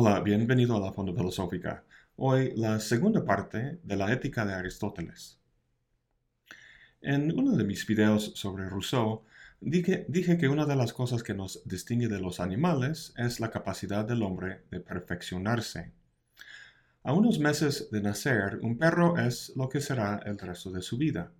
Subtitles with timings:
[0.00, 1.82] Hola, bienvenido a la Fonda Filosófica.
[2.14, 5.40] Hoy la segunda parte de la ética de Aristóteles.
[7.00, 9.24] En uno de mis videos sobre Rousseau,
[9.60, 13.50] dije, dije, que una de las cosas que nos distingue de los animales es la
[13.50, 15.90] capacidad del hombre de perfeccionarse.
[17.02, 20.96] A unos meses de nacer, un perro es lo que será el resto de su
[20.96, 21.32] vida.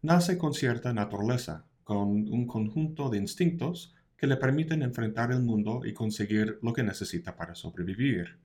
[0.00, 5.80] Nace con cierta naturaleza, con un conjunto de instintos que le permiten enfrentar el mundo
[5.84, 8.38] y conseguir lo que necesita para sobrevivir.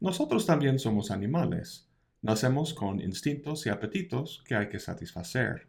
[0.00, 1.88] Nosotros también somos animales.
[2.22, 5.68] Nacemos con instintos y apetitos que hay que satisfacer.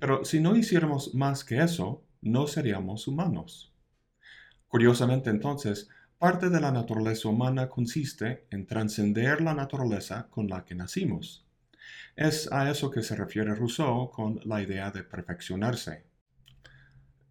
[0.00, 3.72] Pero si no hiciéramos más que eso, no seríamos humanos.
[4.66, 5.88] Curiosamente entonces,
[6.18, 11.46] parte de la naturaleza humana consiste en trascender la naturaleza con la que nacimos.
[12.16, 16.13] Es a eso que se refiere Rousseau con la idea de perfeccionarse.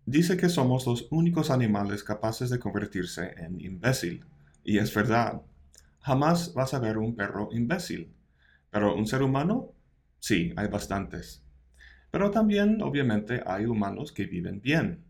[0.06, 4.26] Dice que somos los únicos animales capaces de convertirse en imbécil.
[4.64, 5.42] Y es verdad.
[6.00, 8.14] Jamás vas a ver un perro imbécil.
[8.70, 9.72] Pero un ser humano,
[10.20, 11.44] sí, hay bastantes.
[12.12, 15.04] Pero también, obviamente, hay humanos que viven bien.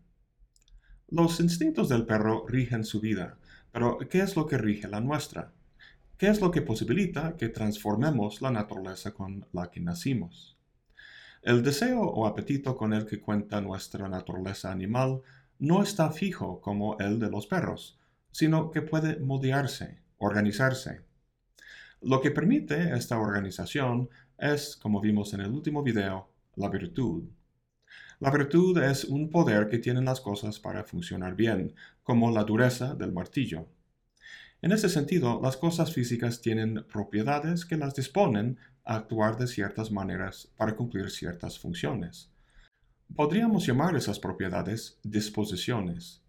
[1.08, 3.38] Los instintos del perro rigen su vida,
[3.72, 5.52] pero ¿qué es lo que rige la nuestra?
[6.16, 10.56] ¿Qué es lo que posibilita que transformemos la naturaleza con la que nacimos?
[11.44, 15.20] El deseo o apetito con el que cuenta nuestra naturaleza animal
[15.58, 17.98] no está fijo como el de los perros,
[18.30, 21.02] sino que puede moldearse, organizarse.
[22.00, 27.24] Lo que permite esta organización es, como vimos en el último video, la virtud.
[28.20, 32.94] La virtud es un poder que tienen las cosas para funcionar bien, como la dureza
[32.94, 33.68] del martillo.
[34.62, 40.52] En ese sentido, las cosas físicas tienen propiedades que las disponen actuar de ciertas maneras
[40.56, 42.30] para cumplir ciertas funciones.
[43.14, 46.22] Podríamos llamar esas propiedades disposiciones.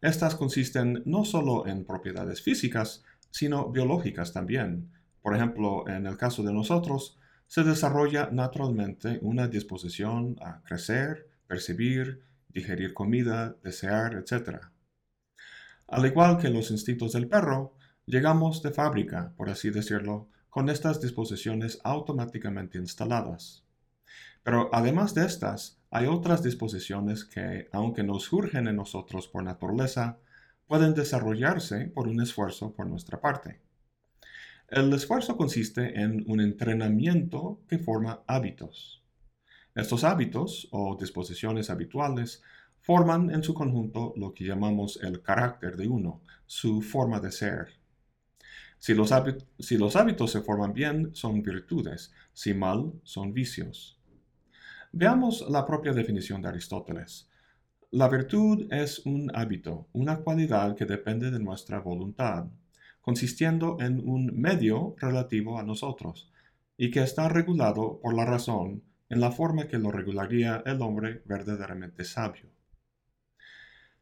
[0.00, 4.90] Estas consisten no solo en propiedades físicas, sino biológicas también.
[5.22, 12.22] Por ejemplo, en el caso de nosotros, se desarrolla naturalmente una disposición a crecer, percibir,
[12.48, 14.60] digerir comida, desear, etc.
[15.88, 17.74] Al igual que los instintos del perro,
[18.06, 23.62] llegamos de fábrica, por así decirlo, con estas disposiciones automáticamente instaladas.
[24.42, 30.18] Pero además de estas, hay otras disposiciones que, aunque no surgen en nosotros por naturaleza,
[30.66, 33.60] pueden desarrollarse por un esfuerzo por nuestra parte.
[34.68, 39.04] El esfuerzo consiste en un entrenamiento que forma hábitos.
[39.74, 42.42] Estos hábitos o disposiciones habituales
[42.80, 47.85] forman en su conjunto lo que llamamos el carácter de uno, su forma de ser.
[48.78, 53.98] Si los, hábitos, se forman bien, son virtudes, si mal, son vicios.
[54.92, 57.28] Veamos la propia definición de Aristóteles.
[57.90, 62.46] La virtud es un hábito, una cualidad que depende de nuestra voluntad,
[63.00, 66.30] consistiendo en un medio relativo a nosotros,
[66.76, 71.22] y que está regulado por la razón en la forma que lo regularía el hombre
[71.24, 72.50] verdaderamente sabio.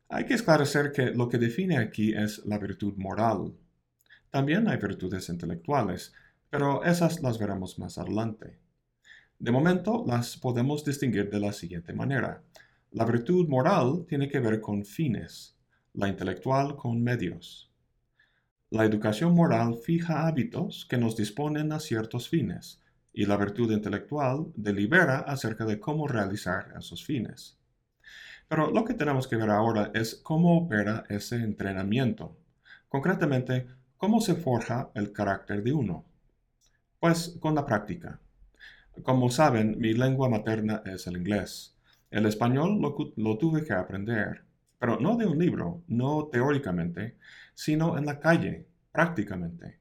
[0.08, 3.54] Hay que esclarecer que lo que define aquí es la virtud moral,
[4.34, 6.12] también hay virtudes intelectuales,
[6.50, 8.58] pero esas las veremos más adelante.
[9.38, 12.42] De momento las podemos distinguir de la siguiente manera.
[12.90, 15.56] La virtud moral tiene que ver con fines,
[15.92, 17.70] la intelectual con medios.
[18.70, 24.46] La educación moral fija hábitos que nos disponen a ciertos fines, y la virtud intelectual
[24.56, 27.56] delibera acerca de cómo realizar esos fines.
[28.48, 32.36] Pero lo que tenemos que ver ahora es cómo opera ese entrenamiento.
[32.88, 36.04] Concretamente, ¿Cómo se forja el carácter de uno?
[37.00, 38.20] Pues con la práctica.
[39.02, 41.76] Como saben, mi lengua materna es el inglés.
[42.10, 44.44] El español lo, tuve que aprender,
[44.78, 47.16] pero no de un libro, no teóricamente,
[47.54, 49.78] sino en la calle, prácticamente.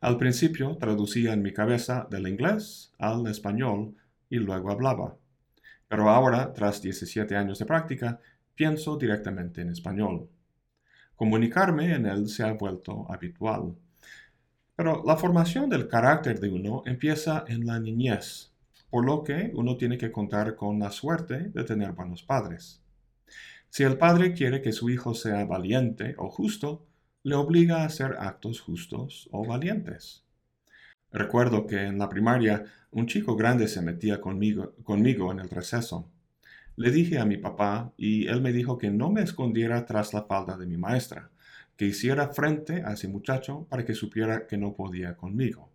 [0.00, 3.94] Al principio traducía en mi cabeza del inglés al español
[4.28, 5.16] y luego hablaba.
[5.88, 8.20] Pero ahora, tras 17 años de práctica,
[8.54, 10.28] pienso directamente en español.
[11.16, 13.74] Comunicarme en él se ha vuelto habitual.
[14.76, 18.52] Pero la formación del carácter de uno empieza en la niñez,
[18.90, 22.82] por lo que uno tiene que contar con la suerte de tener buenos padres.
[23.70, 26.86] Si el padre quiere que su hijo sea valiente o justo,
[27.22, 30.22] le obliga a hacer actos justos o valientes.
[31.10, 36.10] Recuerdo que en la primaria un chico grande se metía conmigo, conmigo en el receso.
[36.76, 40.24] Le dije a mi papá y él me dijo que no me escondiera tras la
[40.24, 41.30] falda de mi maestra,
[41.74, 45.70] que hiciera frente a ese muchacho para que supiera que no podía conmigo.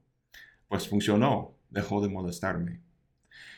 [0.67, 2.81] Pues funcionó, dejó de molestarme.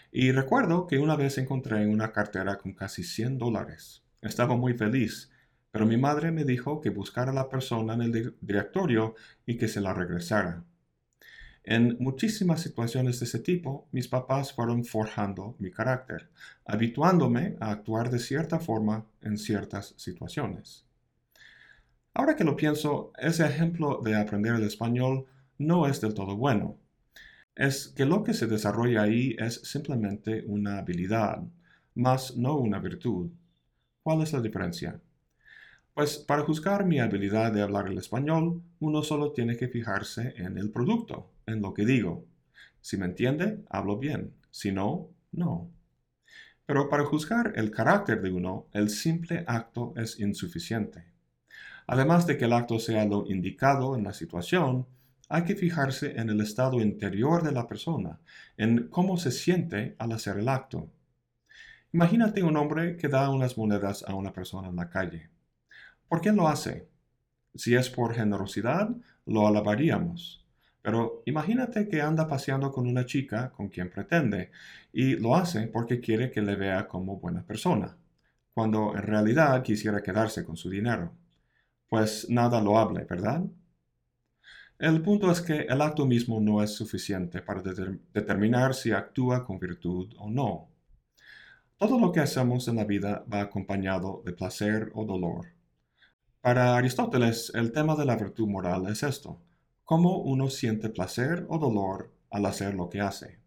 [0.09, 4.03] Y recuerdo que una vez encontré una cartera con casi 100 dólares.
[4.21, 5.29] Estaba muy feliz,
[5.69, 9.15] pero mi madre me dijo que buscara a la persona en el directorio
[9.45, 10.63] y que se la regresara.
[11.65, 16.29] En muchísimas situaciones de ese tipo, mis papás fueron forjando mi carácter,
[16.65, 20.85] habituándome a actuar de cierta forma en ciertas situaciones.
[22.13, 25.25] Ahora que lo pienso, ese ejemplo de aprender el español
[25.57, 26.77] no es del todo bueno.
[27.55, 31.43] Es que lo que se desarrolla ahí es simplemente una habilidad,
[31.95, 33.31] más no una virtud.
[34.03, 34.99] ¿Cuál es la diferencia?
[35.93, 40.57] Pues para juzgar mi habilidad de hablar el español, uno solo tiene que fijarse en
[40.57, 42.25] el producto, en lo que digo.
[42.81, 44.33] Si me entiende, hablo bien.
[44.51, 45.69] Si no, no.
[46.65, 51.05] Pero para juzgar el carácter de uno, el simple acto es insuficiente.
[51.87, 54.85] Además de que el acto sea lo indicado en la situación,
[55.29, 58.19] hay que fijarse en el estado interior de la persona,
[58.57, 60.89] en cómo se siente al hacer el acto.
[61.91, 65.29] Imagínate un hombre que da unas monedas a una persona en la calle.
[66.07, 66.87] ¿Por qué lo hace?
[67.55, 68.89] Si es por generosidad,
[69.25, 70.42] lo alabaríamos.
[70.83, 74.51] Pero imagínate que anda paseando con una chica con quien pretende
[74.91, 77.97] y lo hace porque quiere que le vea como buena persona,
[78.53, 81.13] cuando en realidad quisiera quedarse con su dinero.
[81.89, 83.43] Pues nada lo hable, ¿verdad?
[84.77, 89.59] El punto es que el acto mismo no es suficiente para determinar si actúa con
[89.59, 90.67] virtud o no.
[91.77, 95.45] Todo lo que hacemos en la vida va acompañado de placer o dolor.
[96.41, 99.39] Para Aristóteles, el tema de la virtud moral es esto
[99.83, 103.39] cómo uno siente placer o dolor al hacer lo que hace.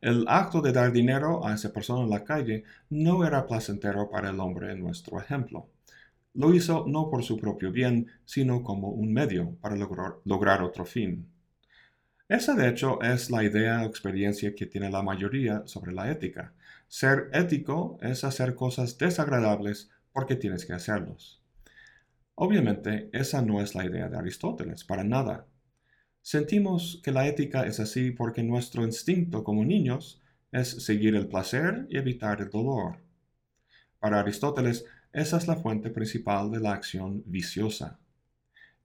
[0.00, 4.30] El acto de dar dinero a esa persona en la calle no era placentero para
[4.30, 5.68] el hombre en nuestro ejemplo.
[6.34, 11.28] Lo hizo no por su propio bien, sino como un medio para lograr, otro fin.
[12.28, 16.52] Esa de hecho es la idea o experiencia que tiene la mayoría sobre la ética.
[16.88, 21.40] Ser ético es hacer cosas desagradables porque tienes que hacerlos.
[22.34, 25.46] Obviamente, esa no es la idea de Aristóteles, para nada.
[26.22, 30.22] Sentimos que la ética es así porque nuestro instinto como niños
[30.52, 32.98] es seguir el placer y evitar el dolor.
[33.98, 37.98] Para Aristóteles, esa es la fuente principal de la acción viciosa.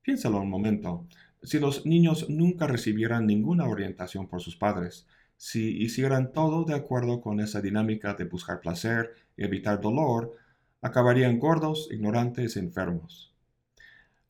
[0.01, 1.05] Piénsalo un momento.
[1.43, 5.05] Si los niños nunca recibieran ninguna orientación por sus padres,
[5.35, 10.35] si hicieran todo de acuerdo con esa dinámica de buscar placer y evitar dolor,
[10.81, 13.36] acabarían gordos, ignorantes enfermos.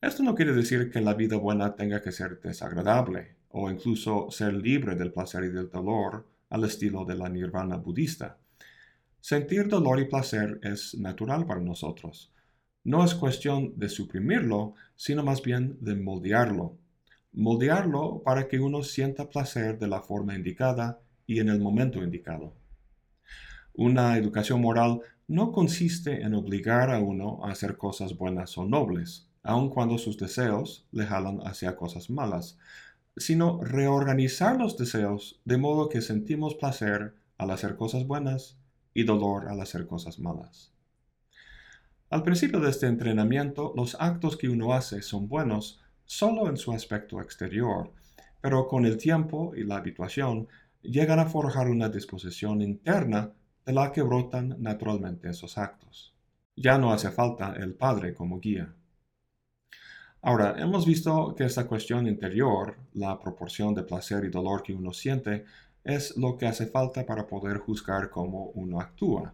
[0.00, 4.54] Esto no quiere decir que la vida buena tenga que ser desagradable o incluso ser
[4.54, 8.38] libre del placer y del dolor al estilo de la nirvana budista.
[9.20, 12.32] Sentir dolor y placer es natural para nosotros.
[12.84, 16.78] No es cuestión de suprimirlo, sino más bien de moldearlo.
[17.32, 22.54] Moldearlo para que uno sienta placer de la forma indicada y en el momento indicado.
[23.74, 29.27] Una educación moral no consiste en obligar a uno a hacer cosas buenas o nobles
[29.42, 32.58] aun cuando sus deseos le jalan hacia cosas malas,
[33.16, 38.58] sino reorganizar los deseos de modo que sentimos placer al hacer cosas buenas
[38.94, 40.72] y dolor al hacer cosas malas.
[42.10, 46.72] Al principio de este entrenamiento, los actos que uno hace son buenos solo en su
[46.72, 47.92] aspecto exterior,
[48.40, 50.48] pero con el tiempo y la habituación
[50.82, 53.32] llegan a forjar una disposición interna
[53.66, 56.14] de la que brotan naturalmente esos actos.
[56.56, 58.74] Ya no hace falta el Padre como guía.
[60.20, 64.92] Ahora, hemos visto que esta cuestión interior, la proporción de placer y dolor que uno
[64.92, 65.44] siente,
[65.84, 69.32] es lo que hace falta para poder juzgar cómo uno actúa.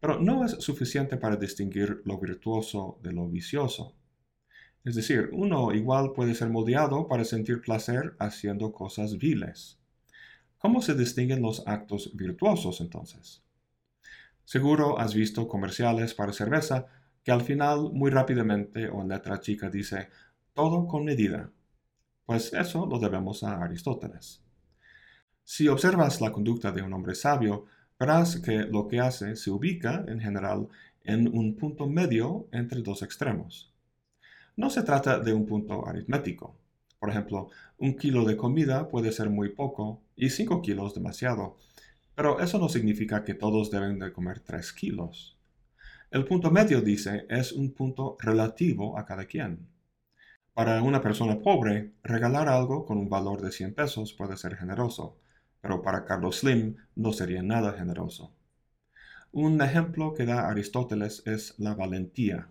[0.00, 3.94] Pero no es suficiente para distinguir lo virtuoso de lo vicioso.
[4.84, 9.78] Es decir, uno igual puede ser moldeado para sentir placer haciendo cosas viles.
[10.58, 13.42] ¿Cómo se distinguen los actos virtuosos entonces?
[14.44, 16.88] Seguro has visto comerciales para cerveza
[17.22, 20.08] que al final muy rápidamente o en letra chica dice
[20.54, 21.50] todo con medida.
[22.24, 24.42] Pues eso lo debemos a Aristóteles.
[25.44, 27.66] Si observas la conducta de un hombre sabio,
[27.98, 30.68] verás que lo que hace se ubica, en general,
[31.04, 33.72] en un punto medio entre dos extremos.
[34.56, 36.56] No se trata de un punto aritmético.
[36.98, 37.48] Por ejemplo,
[37.78, 41.56] un kilo de comida puede ser muy poco y cinco kilos demasiado,
[42.14, 45.36] pero eso no significa que todos deben de comer tres kilos.
[46.12, 49.66] El punto medio, dice, es un punto relativo a cada quien.
[50.52, 55.16] Para una persona pobre, regalar algo con un valor de 100 pesos puede ser generoso,
[55.62, 58.30] pero para Carlos Slim no sería nada generoso.
[59.32, 62.46] Un ejemplo que da Aristóteles es la valentía.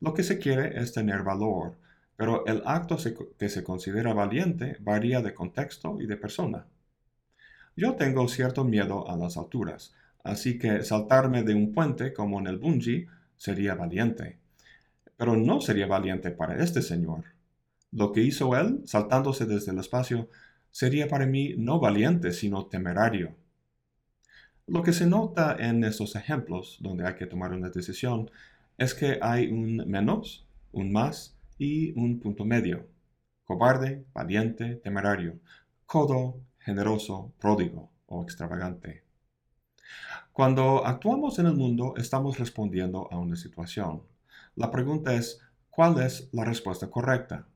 [0.00, 1.76] Lo que se quiere es tener valor,
[2.16, 2.98] pero el acto
[3.38, 6.66] que se considera valiente varía de contexto y de persona.
[7.76, 12.48] Yo tengo cierto miedo a las alturas, así que saltarme de un puente como en
[12.48, 14.38] el bungee sería valiente.
[15.16, 17.24] pero no sería valiente para este señor.
[17.92, 20.28] Lo que hizo él, saltándose desde el espacio,
[20.72, 23.36] sería para mí no valiente, sino temerario.
[24.66, 28.30] Lo que se nota en estos ejemplos, donde hay que tomar una decisión,
[28.78, 32.88] es que hay un menos, un más y un punto medio.
[33.44, 35.38] Cobarde, valiente, temerario.
[35.86, 39.03] Codo, generoso, pródigo o extravagante.
[40.32, 44.02] Cuando actuamos en el mundo, estamos respondiendo a una situación.
[44.56, 47.46] La pregunta es, ¿cuál es la respuesta correcta?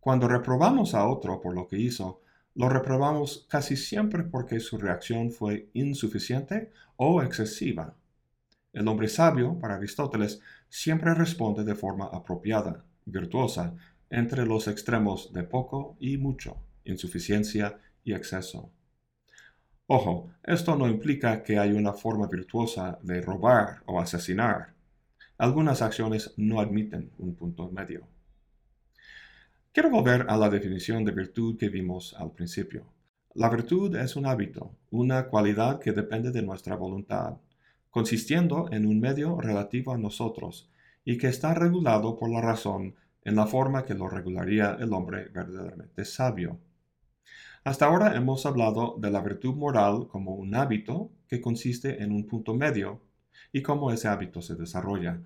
[0.00, 2.22] Cuando reprobamos a otro por lo que hizo,
[2.54, 7.94] lo reprobamos casi siempre porque su reacción fue insuficiente o excesiva.
[8.72, 13.74] El hombre sabio, para Aristóteles, siempre responde de forma apropiada, virtuosa,
[14.10, 18.70] entre los extremos de poco y mucho, insuficiencia y exceso.
[19.90, 24.74] Ojo, esto no implica que hay una forma virtuosa de robar o asesinar.
[25.38, 28.06] Algunas acciones no admiten un punto medio.
[29.72, 32.84] Quiero volver a la definición de virtud que vimos al principio.
[33.32, 37.38] La virtud es un hábito, una cualidad que depende de nuestra voluntad,
[37.88, 40.68] consistiendo en un medio relativo a nosotros
[41.02, 45.30] y que está regulado por la razón en la forma que lo regularía el hombre
[45.32, 46.58] verdaderamente sabio.
[47.64, 52.26] Hasta ahora hemos hablado de la virtud moral como un hábito que consiste en un
[52.26, 53.02] punto medio
[53.52, 55.20] y cómo ese hábito se desarrolla.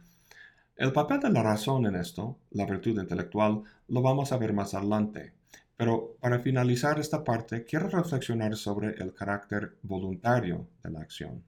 [0.76, 4.74] El papel de la razón en esto, la virtud intelectual, lo vamos a ver más
[4.74, 5.34] adelante.
[5.76, 11.44] Pero para finalizar esta parte, quiero reflexionar sobre el carácter voluntario de la acción.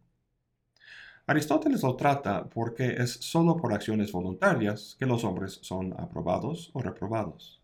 [1.26, 6.82] Aristóteles lo trata porque es solo por acciones voluntarias que los hombres son aprobados o
[6.82, 7.63] reprobados.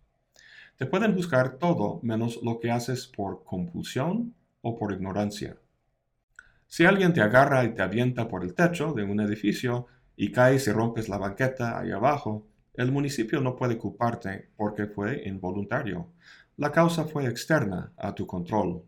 [0.81, 5.59] Te pueden juzgar todo menos lo que haces por compulsión o por ignorancia.
[6.69, 10.67] Si alguien te agarra y te avienta por el techo de un edificio y caes
[10.69, 16.15] y rompes la banqueta ahí abajo, el municipio no puede culparte porque fue involuntario.
[16.57, 18.83] La causa fue externa a tu control.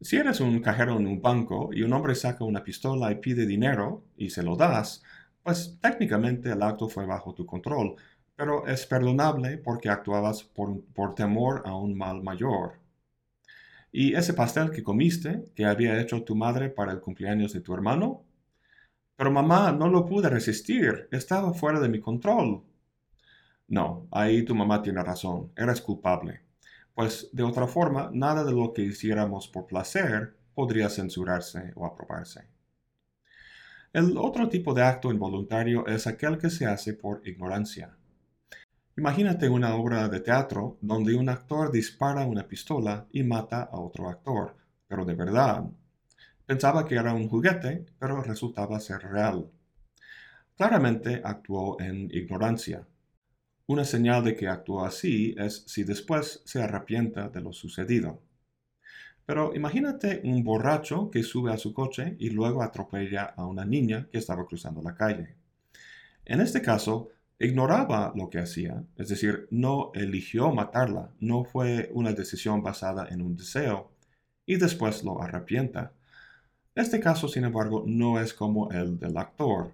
[0.00, 3.44] Si eres un cajero en un banco y un hombre saca una pistola y pide
[3.44, 5.02] dinero y se lo das,
[5.42, 7.96] pues técnicamente el acto fue bajo tu control,
[8.36, 12.80] pero es perdonable porque actuabas por, por temor a un mal mayor.
[13.92, 17.74] ¿Y ese pastel que comiste, que había hecho tu madre para el cumpleaños de tu
[17.74, 18.24] hermano?
[19.16, 22.62] Pero mamá, no lo pude resistir, estaba fuera de mi control.
[23.68, 26.42] No, ahí tu mamá tiene razón, eres culpable.
[26.94, 32.59] Pues de otra forma, nada de lo que hiciéramos por placer podría censurarse o aprobarse.
[33.92, 37.96] El otro tipo de acto involuntario es aquel que se hace por ignorancia.
[38.96, 44.08] Imagínate una obra de teatro donde un actor dispara una pistola y mata a otro
[44.08, 44.54] actor,
[44.86, 45.64] pero de verdad.
[46.46, 49.50] Pensaba que era un juguete, pero resultaba ser real.
[50.56, 52.86] Claramente actuó en ignorancia.
[53.66, 58.22] Una señal de que actuó así es si después se arrepienta de lo sucedido.
[59.30, 64.08] Pero imagínate un borracho que sube a su coche y luego atropella a una niña
[64.10, 65.36] que estaba cruzando la calle.
[66.24, 72.12] En este caso, ignoraba lo que hacía, es decir, no eligió matarla, no fue una
[72.12, 73.92] decisión basada en un deseo,
[74.46, 75.92] y después lo arrepienta.
[76.74, 79.70] Este caso, sin embargo, no es como el del actor.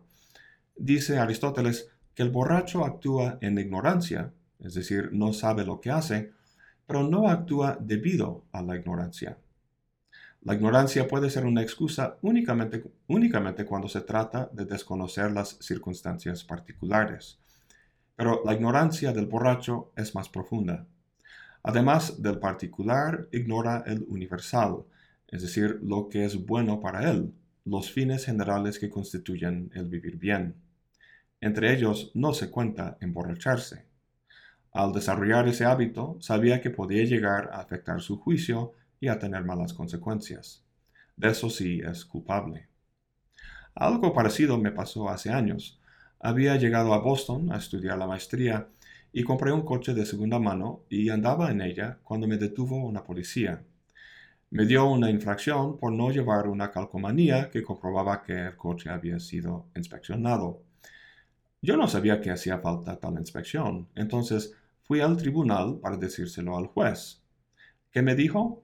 [0.76, 6.32] Dice Aristóteles que el borracho actúa en ignorancia, es decir, no sabe lo que hace,
[6.86, 9.38] pero no actúa debido a la ignorancia.
[10.46, 16.44] La ignorancia puede ser una excusa únicamente, únicamente cuando se trata de desconocer las circunstancias
[16.44, 17.40] particulares.
[18.14, 20.86] Pero la ignorancia del borracho es más profunda.
[21.64, 24.84] Además del particular, ignora el universal,
[25.26, 27.34] es decir, lo que es bueno para él,
[27.64, 30.54] los fines generales que constituyen el vivir bien.
[31.40, 33.84] Entre ellos no se cuenta emborracharse.
[34.70, 39.44] Al desarrollar ese hábito, sabía que podía llegar a afectar su juicio y a tener
[39.44, 40.64] malas consecuencias.
[41.16, 42.68] De eso sí es culpable.
[43.74, 45.80] Algo parecido me pasó hace años.
[46.20, 48.68] Había llegado a Boston a estudiar la maestría
[49.12, 53.04] y compré un coche de segunda mano y andaba en ella cuando me detuvo una
[53.04, 53.62] policía.
[54.50, 59.18] Me dio una infracción por no llevar una calcomanía que comprobaba que el coche había
[59.18, 60.62] sido inspeccionado.
[61.62, 66.66] Yo no sabía que hacía falta tal inspección, entonces fui al tribunal para decírselo al
[66.66, 67.22] juez.
[67.90, 68.62] ¿Qué me dijo?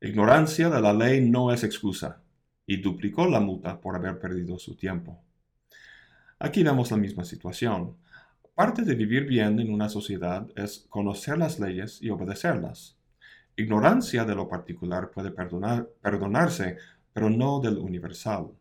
[0.00, 2.22] Ignorancia de la ley no es excusa,
[2.64, 5.20] y duplicó la multa por haber perdido su tiempo.
[6.38, 7.96] Aquí vemos la misma situación.
[8.54, 12.96] Parte de vivir bien en una sociedad es conocer las leyes y obedecerlas.
[13.56, 16.76] Ignorancia de lo particular puede perdonarse,
[17.12, 18.52] pero no del universal.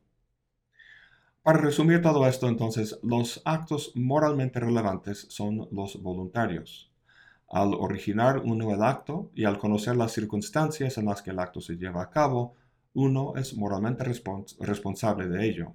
[1.44, 6.92] Para resumir todo esto, entonces, los actos moralmente relevantes son los voluntarios.
[7.50, 11.62] Al originar uno el acto y al conocer las circunstancias en las que el acto
[11.62, 12.56] se lleva a cabo,
[12.94, 15.74] uno es moralmente responsable de ello.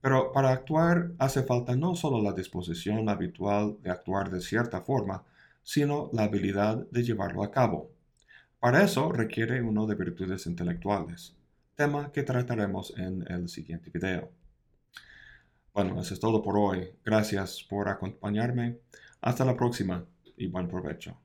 [0.00, 5.24] Pero para actuar hace falta no solo la disposición habitual de actuar de cierta forma,
[5.62, 7.90] sino la habilidad de llevarlo a cabo.
[8.60, 11.34] Para eso requiere uno de virtudes intelectuales,
[11.74, 14.30] tema que trataremos en el siguiente video.
[15.74, 16.90] Bueno, eso es todo por hoy.
[17.04, 18.78] Gracias por acompañarme.
[19.20, 20.04] Hasta la próxima
[20.36, 21.16] y buen provecho.